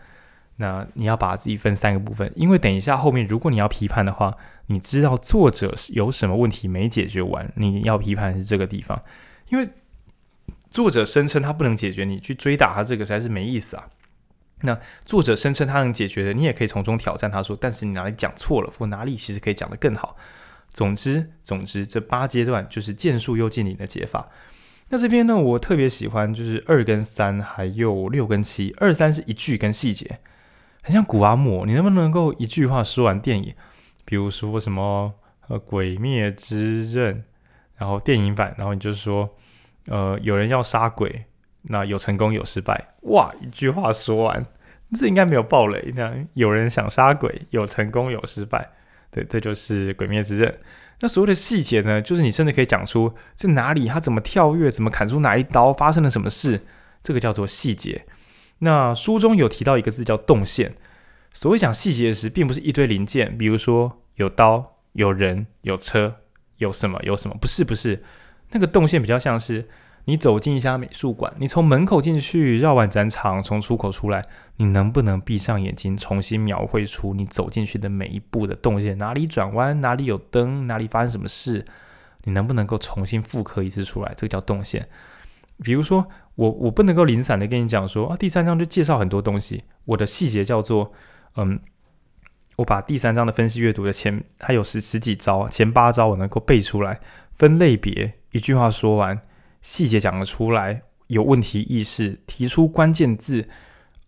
[0.57, 9.01] 那你要把自己分三个部分，因为等一下后面如果你要批判的话，你知道作者有什么问题没解决完，你要批判是这个地方，
[9.49, 9.67] 因为
[10.69, 13.85] 作者声称他不能解决，你去追打他这个实在是没意思啊。
[14.61, 20.17] 那作者声称他能解决的，你也可以从中挑战他说，但是你哪里讲错了，或哪里其实可以讲得更好。
[20.69, 24.29] 总之，总之，这八阶段就是剑树又见林的解法。
[24.89, 28.73] 那这边呢，我特别喜欢就是二跟三，还有六跟七。
[28.77, 30.19] 二三是一句跟细节，
[30.81, 31.65] 很像古阿莫。
[31.65, 33.53] 你能不能够一句话说完电影？
[34.05, 35.13] 比如说什么
[35.49, 37.15] 呃《鬼灭之刃》，
[37.77, 39.35] 然后电影版，然后你就说
[39.87, 41.25] 呃有人要杀鬼。
[41.69, 43.29] 那有成功有失败，哇！
[43.41, 44.45] 一句话说完，
[44.97, 45.91] 这应该没有爆雷。
[45.97, 48.69] 那有人想杀鬼，有成功有失败，
[49.11, 50.49] 对，这就是《鬼灭之刃》。
[51.01, 56.61] 那所谓的细节呢，就是你甚至可以讲出在哪里，他怎么跳跃，怎么砍出哪一刀，发生了什么事，
[57.03, 58.05] 这个叫做细节。
[58.59, 60.75] 那书中有提到一个字叫动线。
[61.33, 66.15] 所谓讲细节时，并不是一堆零件，比如说有刀、有人、有车、
[66.59, 68.01] 有什么、有什么，不是，不是，
[68.51, 69.67] 那个动线比较像是。
[70.09, 78.97] 你走进一家美术馆，你从门口进去，绕完展场，从出口出来，你能不能闭上眼睛，重新描绘出你走进去的每一步的动线？
[78.97, 81.65] 哪里转弯，哪里有灯，哪里发生什么事？
[82.23, 84.13] 你能不能够重新复刻一次出来？
[84.15, 84.87] 这个叫动线。
[85.61, 89.65] 比如说，我我不能够零散的跟你讲说啊，第三章就介绍很多东西。
[89.83, 90.93] 我的细节叫做，
[91.35, 91.59] 嗯，
[92.55, 97.01] 我把第三章的分析阅读的前还有十十几招，前八招我能够背出来，
[97.37, 99.21] 分类别，一句话说完。
[99.61, 103.47] 细节讲得出来，有问题意识，提出关键字，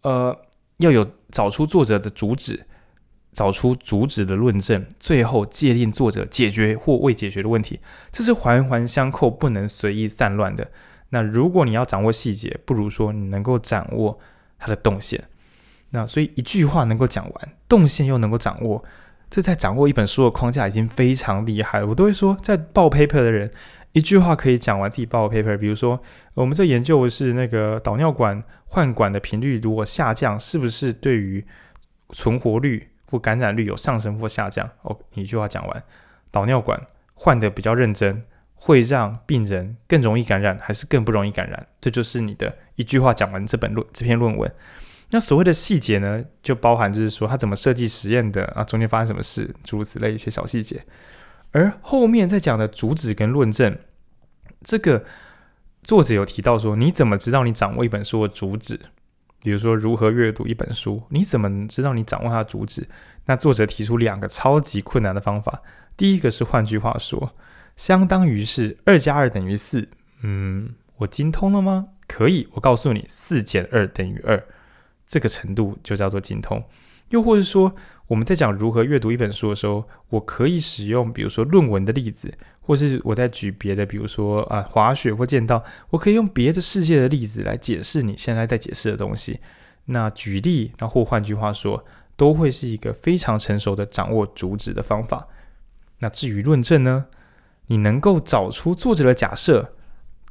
[0.02, 0.36] 呃，
[0.78, 2.66] 要有找出作者的主旨，
[3.32, 7.80] 找出主旨的论证，最后界定作者解决或未解决的问题，
[8.12, 10.72] 这是环环相扣，不能随意散乱的。
[11.10, 14.18] 那如果你要掌握细节，不如说你能够掌握
[14.58, 15.24] 它的动线。
[15.92, 18.84] 那所以一句话能够讲完，动线又能够掌握，
[19.30, 21.84] 这在掌握一本书的框架已经非常厉害。
[21.84, 23.52] 我都会说，在报 paper 的人。
[23.92, 26.00] 一句话可以讲完自己报 paper，比如说
[26.36, 31.44] 我们这研究的是那个导尿管换管的频率如果下降，是不是对于
[32.12, 34.70] 存活率或感染率有上升或下降？
[34.84, 35.84] 哦，一句话讲完，
[36.30, 36.80] 导尿管
[37.16, 41.66] 换得比较认真，会让病人更容易感染还是更不容易感染？
[41.82, 44.52] 这就是你的一句话讲完这本论这篇论文。
[45.12, 50.86] 那所谓的细节呢，就包含就是说他怎么设计实验的啊，中间发生什么事，诸如此类一些小细节。
[51.52, 53.78] 而后面在讲的主旨跟论证，
[54.62, 55.04] 这个
[55.82, 58.80] 作者有提到说，你怎么知道你掌握一本书的主旨？
[59.42, 62.88] 比如说如何阅读一本书，你怎么知道你掌握它的主旨？
[63.26, 65.62] 那作者提出两个超级困难的方法。
[65.96, 67.34] 第一个是换句话说，
[67.76, 69.90] 相当于是二加二等于四。
[70.22, 71.88] 嗯，我精通了吗？
[72.08, 74.44] 可以，我告诉你，四减二等于二，
[75.10, 76.64] 这个程度就叫做精通。
[77.10, 89.40] 又或者说，我们在讲如何阅读一本书的时候，我可以使用，比如说论文的例子，或是我在举别的，比如说啊滑雪或剑道，我可以用别的世界的例子来解释你现在在解释的东西。
[89.86, 91.84] 那举例，然后换句话说，
[92.16, 95.28] 都会是一个非常成熟的掌握主旨的方法。
[95.98, 97.08] 那至于论证呢，
[97.66, 99.74] 你能够找出作者的假设。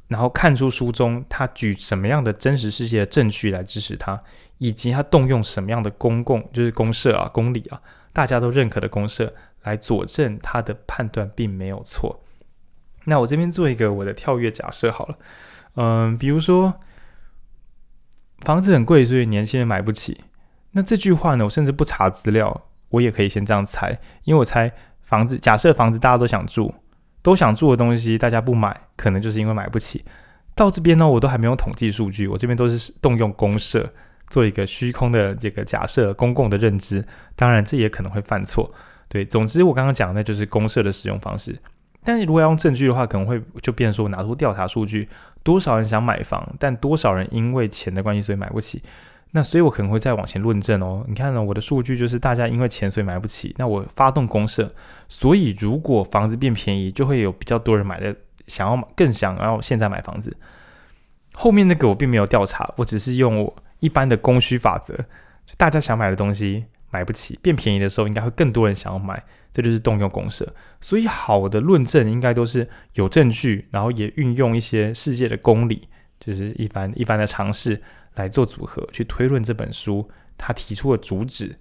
[0.09, 4.21] 然后看出书中他举什么样的真实世界的证据来支持他，
[4.57, 7.79] 以及他动用什么样的公共就是公设啊、公理啊，
[8.11, 12.21] 大家都认可的公设来佐证他的判断并没有错。
[13.05, 15.17] 那我这边做一个我的跳跃假设好了，
[15.75, 16.79] 嗯，比如说
[18.39, 20.21] 房子很贵，所以年轻人买不起。
[20.71, 26.73] 那这句话呢，我甚至不查资料，我也可以先这样猜，因为我猜房子，假设房子大家都想住。
[27.21, 30.03] 都想做的东西，大家不买，可能就是因为买不起。
[30.55, 33.91] 到这边呢，我都还没有统计数据，我这边都是动用公社
[34.27, 37.05] 做一个虚空的这个假设，公共的认知。
[37.35, 38.71] 当然，这也可能会犯错。
[39.07, 41.57] 对，总之我刚刚讲的就是公社的使用方式。
[42.03, 45.07] 但是如果要用证据的话，可能会就变成说，拿出调查数据，
[45.43, 48.81] 多少人想买房，但多少人因为钱的关系所以买不起。
[49.31, 51.05] 那所以，我可能会再往前论证哦。
[51.07, 53.53] 你看呢，我的数据就是大家因为钱所以买不起。
[53.59, 54.73] 那我发动公设，
[55.07, 58.15] 所以如果房子变便宜，就会有比较多人买的，
[58.47, 60.35] 想要更想要现在买房子。
[61.33, 70.51] 后面那个我并没有调查，我只是用我一般的供需法则，就大家想买的东西买不起，变便宜的时候，应该会更多人想要买，这就是动用公设。
[70.81, 75.87] 所以好的论证应该都是有证据，然后也运用一些世界的公理，
[76.19, 77.79] 就是一般一般的尝试。
[78.19, 81.57] 来做组合去推论这本书，他提出的主旨，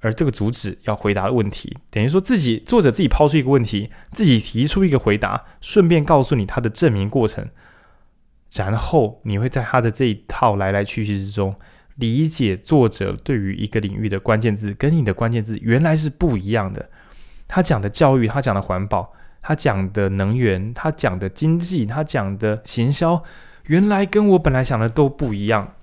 [0.00, 7.48] 而这个主旨要回答的问题，等于说自己作者自己抛出一个问题，自己提出一个回答，顺便告诉你他的证明过程，
[8.52, 11.56] 然后你会在他的这一套来来去去之中，
[11.96, 16.90] 理解作者对于一个领域的关键字跟你的关键字原来是不一样的。
[17.48, 23.22] 他讲的教育，他讲的环保，他讲的能源，他讲的经济，他讲的行销。
[23.66, 25.75] 原来跟我本来想的都不一样。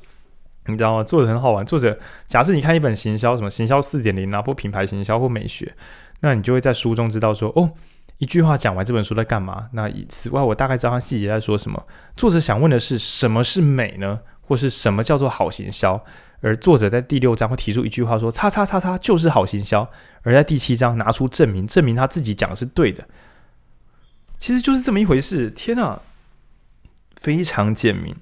[0.68, 1.04] 你知道吗？
[1.04, 1.66] 作者很好玩。
[1.66, 5.76] 作者，假设你看一本行销，什么行销四点零啊，或品牌行销或美学，
[6.22, 7.72] 那你就会在书中知道说，哦，
[8.18, 9.68] 一句话讲完这本书在干嘛。
[9.74, 11.86] 那此外，我大概知道他细节在说什么。
[12.16, 14.22] 作者想问的是，什么是美呢？
[14.42, 16.04] 或是什么叫做好行销？
[16.42, 19.90] 而作者在第六章会提出一句话说，叉叉叉叉就是好行销。
[20.24, 23.08] 而在第七章拿出证明，证明他自己讲的是对的。
[24.38, 25.50] 其实就是这么一回事。
[25.52, 26.02] 天哪，
[27.16, 28.16] 非常简明。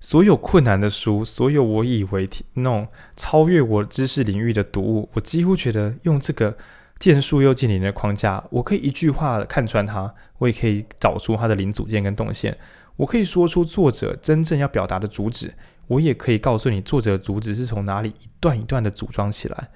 [0.00, 6.56] 所有困难的书，所有我以为那种超越我知识领域的读物，我几乎觉得用这个
[7.00, 12.56] 见树又见林的框架，我可以一句话看穿它，我也可以找出它的零组件跟动线，
[12.96, 15.52] 我可以说出作者真正要表达的主旨，
[15.88, 19.68] 我也可以告诉你作者的主旨是从哪里一段一段的组装起来。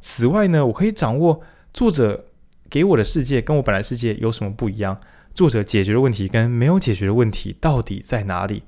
[0.00, 1.42] 此外呢，我可以掌握
[1.74, 2.26] 作者
[2.70, 4.98] 给我的世界跟我本来世界有什么不一样，
[5.34, 8.62] 作者解决的问题跟没有解决的问题到底在哪里。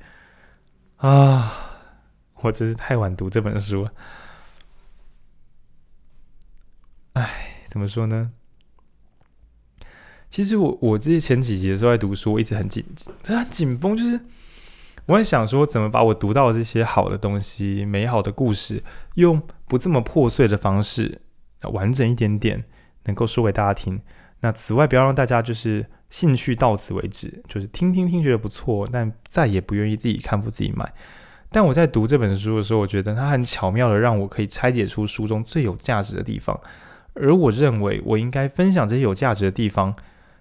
[0.99, 1.53] 啊，
[2.41, 3.93] 我真是太晚读这本书了。
[7.13, 8.33] 哎，怎么说呢？
[10.29, 12.85] 其实我我这些前几集的时候在读书，我一直很紧，
[13.25, 14.21] 很紧绷，就是
[15.07, 18.83] 我在想说，怎么把我读到的这些好的东西、美好的故事，
[19.15, 21.21] 用不这么破碎的方式，
[21.63, 22.65] 完整一点点，
[23.05, 24.03] 能够说给大家听。
[24.41, 25.87] 那此外，不要让大家就是。
[26.11, 30.93] 兴趣到此为止，就是听听听觉得不错，但再也不愿意自己看不自己买。
[31.51, 36.59] 但我在读这本书的时候，我觉得它很巧妙的让我可以拆解出书中最有价值的地方，
[37.15, 39.95] 而我认为我应该分享这些有价值的地方。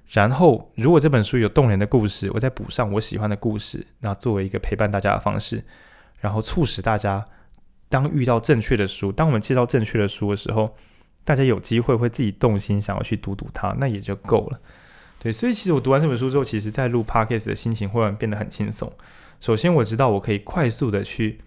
[0.10, 5.66] 然后，如果这本书有动人的故事，我再补上我喜欢的故事，那作为一个陪伴大家的方式，
[6.20, 7.26] 然后促使大家
[7.90, 10.74] 当遇到正确的书，当我们介绍正确的书的时候，
[11.26, 14.60] 大家有机会会自己动心想要去读读它，那也就够了。
[15.20, 18.92] 对，所以其实我读完这本书之后，其实在录 Podcast 的心情忽然变得很轻松。
[19.40, 21.40] 首先，我知道我可以快速的去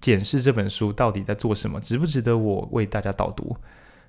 [0.00, 3.56] 检视这本书到底在做什么，值不值得我为大家导读。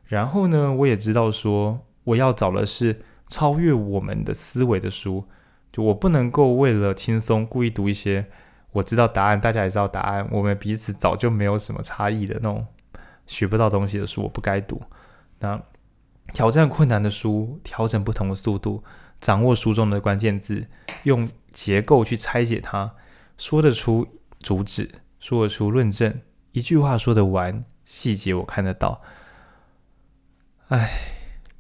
[0.06, 5.26] 然后呢，我也知道说我要找的是超越我们的思维的书，
[5.72, 8.28] 就我不能够为了轻松故意读一些
[8.72, 12.66] 我知道答案，大家也知道答案，我们彼此早就没有什么差异的那种
[13.26, 14.82] 学不到东西的书，我不该读。
[15.40, 15.62] 那
[16.34, 18.84] 挑战困难的书，调整不同的速度。
[19.20, 20.68] 掌握书中的关键字，
[21.04, 22.92] 用结构去拆解它，
[23.38, 24.08] 说得出
[24.40, 29.02] 主旨，说得出论证，一句话说得完，细节我看得到。
[30.70, 30.90] 哎，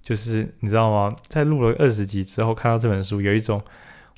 [0.01, 1.15] 就是你知道吗？
[1.27, 3.61] 在录了二十集之后，看到这本书，有一种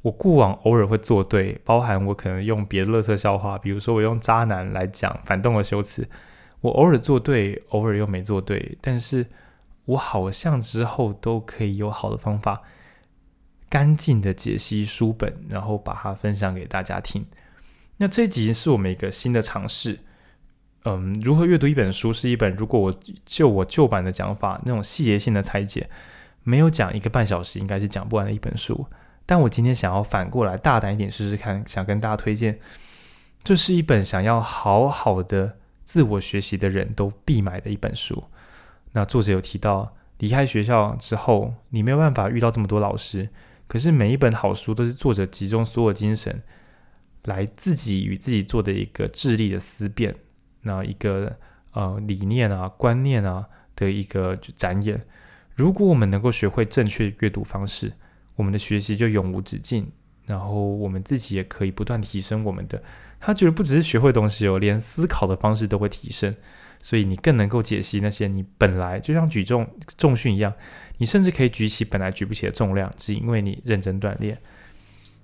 [0.02, 6.10] 我过往偶尔会做对，包含我可能用别的乐色笑话，比如说我用渣男来讲反动的修辞，
[6.62, 9.28] 我偶尔做对，偶尔又没做对，但是
[9.86, 12.62] 我好像之后都可以有好的方法。
[13.69, 17.25] 干净的解析书本，然后把它分享给大家听。
[17.97, 19.99] 那这集是我们一个新的尝试。
[20.86, 22.93] 嗯，如何阅读一本书是一本，如果我
[23.25, 25.89] 就我旧版的讲法，那种细节性的拆解，
[26.43, 28.88] 没有讲一个半小时应该是讲不完的一本书。
[29.25, 32.58] 但我今天想要反过来大胆一点试试看，想跟大家推荐，
[33.43, 38.23] 这是一本想要好好的自我学习的人都必买的一本书。
[38.93, 43.29] 那作者有提到，离开学校之后，你没有办法遇到这么多老师。
[43.69, 46.41] 可是每一本好书都是作者集中所有精神，
[47.25, 50.15] 来自己与自己做的一个智力的思辨，
[50.63, 51.38] 那一个
[51.73, 54.99] 呃理念啊观念啊的一个展演。
[55.53, 57.93] 如果我们能够学会正确阅读方式，
[58.38, 59.91] 我们的学习就永无止境。
[60.25, 62.84] 然后我们自己也可以不断提升我们的。
[63.19, 66.36] 他觉得不只是学会东西哦，连思考的方式都会提升。
[66.82, 70.53] 所以你更能够解析那些你本来就像举重重训一样，
[70.99, 74.38] 你甚至可以举起本来举不起的重量，只因为你认真锻炼。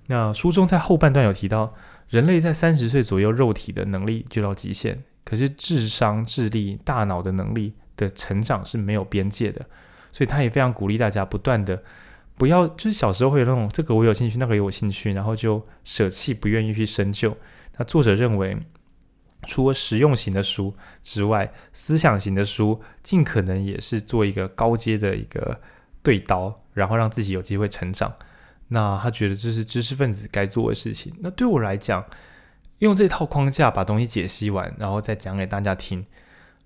[0.08, 1.72] 那书中在后半段有提到，
[2.08, 9.64] 人类在三十岁左右肉体的能力就到极限，可是智商、智力、大脑的能力的成长是没有边界的。
[10.10, 11.82] 所以他也非常鼓励大家不断的
[12.36, 17.36] 不要，就是小时候会有那种这个我有兴趣，那个有兴趣，然后就舍弃不愿意去深究。
[17.76, 18.56] 那作者认为。
[19.44, 25.60] 除了实用型的书之外，思想型的书尽可能也是做一个高阶的一个
[26.02, 28.14] 对刀，然后让自己有机会成长。
[28.68, 31.12] 那他觉得这是知识分子该做的事情。
[31.20, 32.04] 那对我来讲，
[32.80, 36.04] 用这套框架把东西解析完，然后再讲给大家听，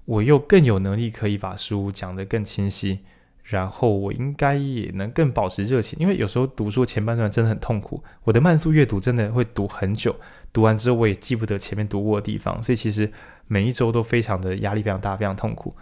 [0.06, 3.00] 我又更有能力可以把书讲得更清晰。
[3.42, 10.14] 然后我应该也能更保持热情，因为有时候读书前半段真的很痛苦，我的慢速阅读真的会读很久，
[10.52, 13.10] 读完之后我也记不得前面读过的地方，所以其实
[13.46, 15.74] 每一周都非常的压力非常大，非常痛苦。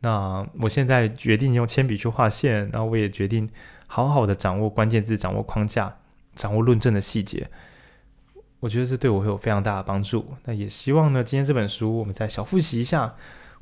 [0.00, 3.48] 那我现在决定用铅笔去画线，然后我也决定
[3.86, 5.96] 好好的掌握关键字，掌握框架，
[6.34, 7.48] 掌握论证的细节。
[8.60, 10.26] 我觉得这对我会有非常大的帮助。
[10.44, 13.14] 那也希望呢，今天这本书我们再小复习一下。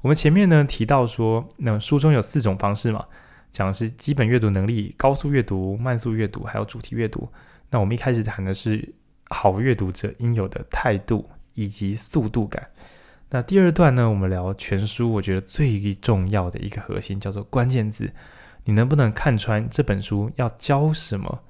[0.02, 3.04] 我们前面呢提到说，那书中有四种方式嘛，
[3.52, 7.28] 讲的是基本阅读能力、高速阅读、慢速阅读，还有主题阅读。
[7.70, 8.92] 那我们一开始谈的是
[9.34, 12.70] 好阅读者应有的态度以及速度感。
[13.30, 18.12] 那第二段呢，我们聊全书，我觉得最重要的一个核心叫做关键字。
[18.64, 21.40] 你能不能看穿这本书要教什么？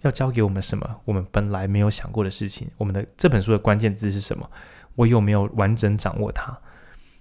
[0.00, 1.02] 要教给我们什么？
[1.04, 2.68] 我们本来没有想过的事情。
[2.78, 4.50] 我们的这本书的关键字是什么？
[4.94, 6.58] 我有没有完整掌握它？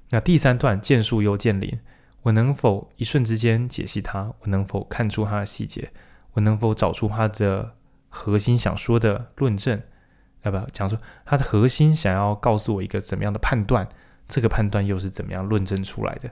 [0.10, 1.80] 那第三段见树又见林，
[2.22, 4.34] 我能否一瞬之间解析它？
[4.42, 5.92] 我能否看出它的细节？
[6.34, 7.76] 我能否找出它的
[8.10, 9.82] 核心想说的论证？
[10.44, 13.88] 要不要讲说它的核心想要告诉我一个怎么样的判断？
[14.28, 16.30] 这个判断又是怎么样论证出来的？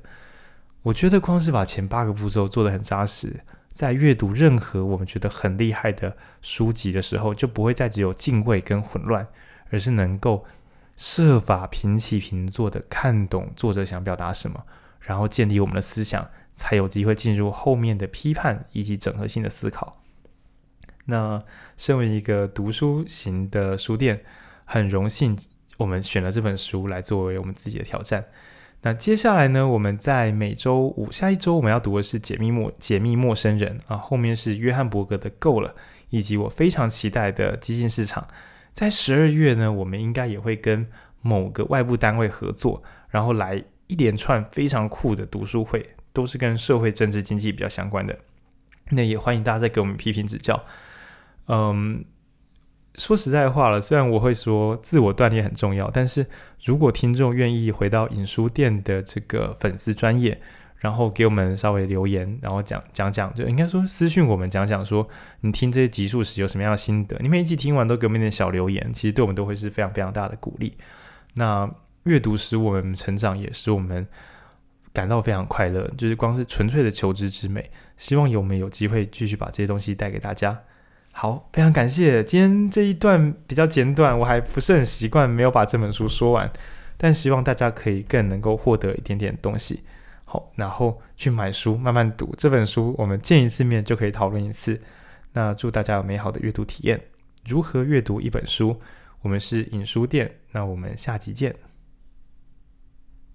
[0.83, 9.27] 我觉得光是把前八个步骤做得很扎实，在阅读任何我们觉得很厉害的书籍的时候，就不会再只有敬畏跟混乱，
[9.69, 10.45] 而是能够。
[10.97, 14.63] 设法平起平坐的看懂作者想表达什么，
[14.99, 20.00] 然后建立我们的思想，才有机会进入后面的批判以及整合性的思考。
[21.05, 21.43] 那
[21.77, 24.23] 身为一个读书型的书店，
[24.65, 25.37] 很荣幸
[25.77, 28.25] 我们选了这本书来作为我们自己的挑战。
[28.83, 35.69] 那接下来呢，我们在每周五，下一周我们要读的是《解密陌解密陌生人》啊，后面是约翰伯格的《够了》，
[36.09, 38.23] 以及我非常期待的《激进市场》。
[38.73, 40.87] 在十二月呢，我们应该也会跟
[41.21, 48.17] 某个外部单位合作，然后来一连串非常酷的读书会，都是跟社会、政治、经济比较相关的。
[48.89, 50.63] 那也欢迎大家再给我们批评指教。
[51.47, 52.03] 嗯，
[52.95, 56.25] 说实在话了，虽然我会说自我锻炼很重要，但是
[56.63, 60.41] 如果听众愿意回到影书店的这个粉丝专业。
[60.81, 65.07] 然后给我们稍微留言，然后讲讲讲，就应该说私讯我们讲讲，说
[65.41, 67.15] 你听这些集数时有什么样的心得？
[67.19, 70.75] 你每一集听完都给我们一点小留言，其实对我们都会是非常非常大的鼓励。
[71.35, 71.69] 那
[72.05, 74.07] 阅读使我们成长，也使我们
[74.91, 77.69] 感到非常快乐，就是光是纯粹的求知之美。
[77.95, 80.59] 希望有我们有机会继续把这些东西带给大家。
[81.11, 86.51] 好，非常感谢今天这一段比较简短，我还不是很习惯没有把这本书说完，
[86.97, 89.83] 但希望大家可以更能够获得一点点东西。
[90.25, 92.95] 好，然后去买书，慢慢读这本书。
[92.97, 94.81] 我们见一次面就可以讨论一次。
[95.33, 96.99] 那祝大家有美好的阅读体验。
[97.45, 98.79] 如何阅读一本书？
[99.21, 100.31] 我们是影书店。
[100.53, 101.70] 那我们下集见。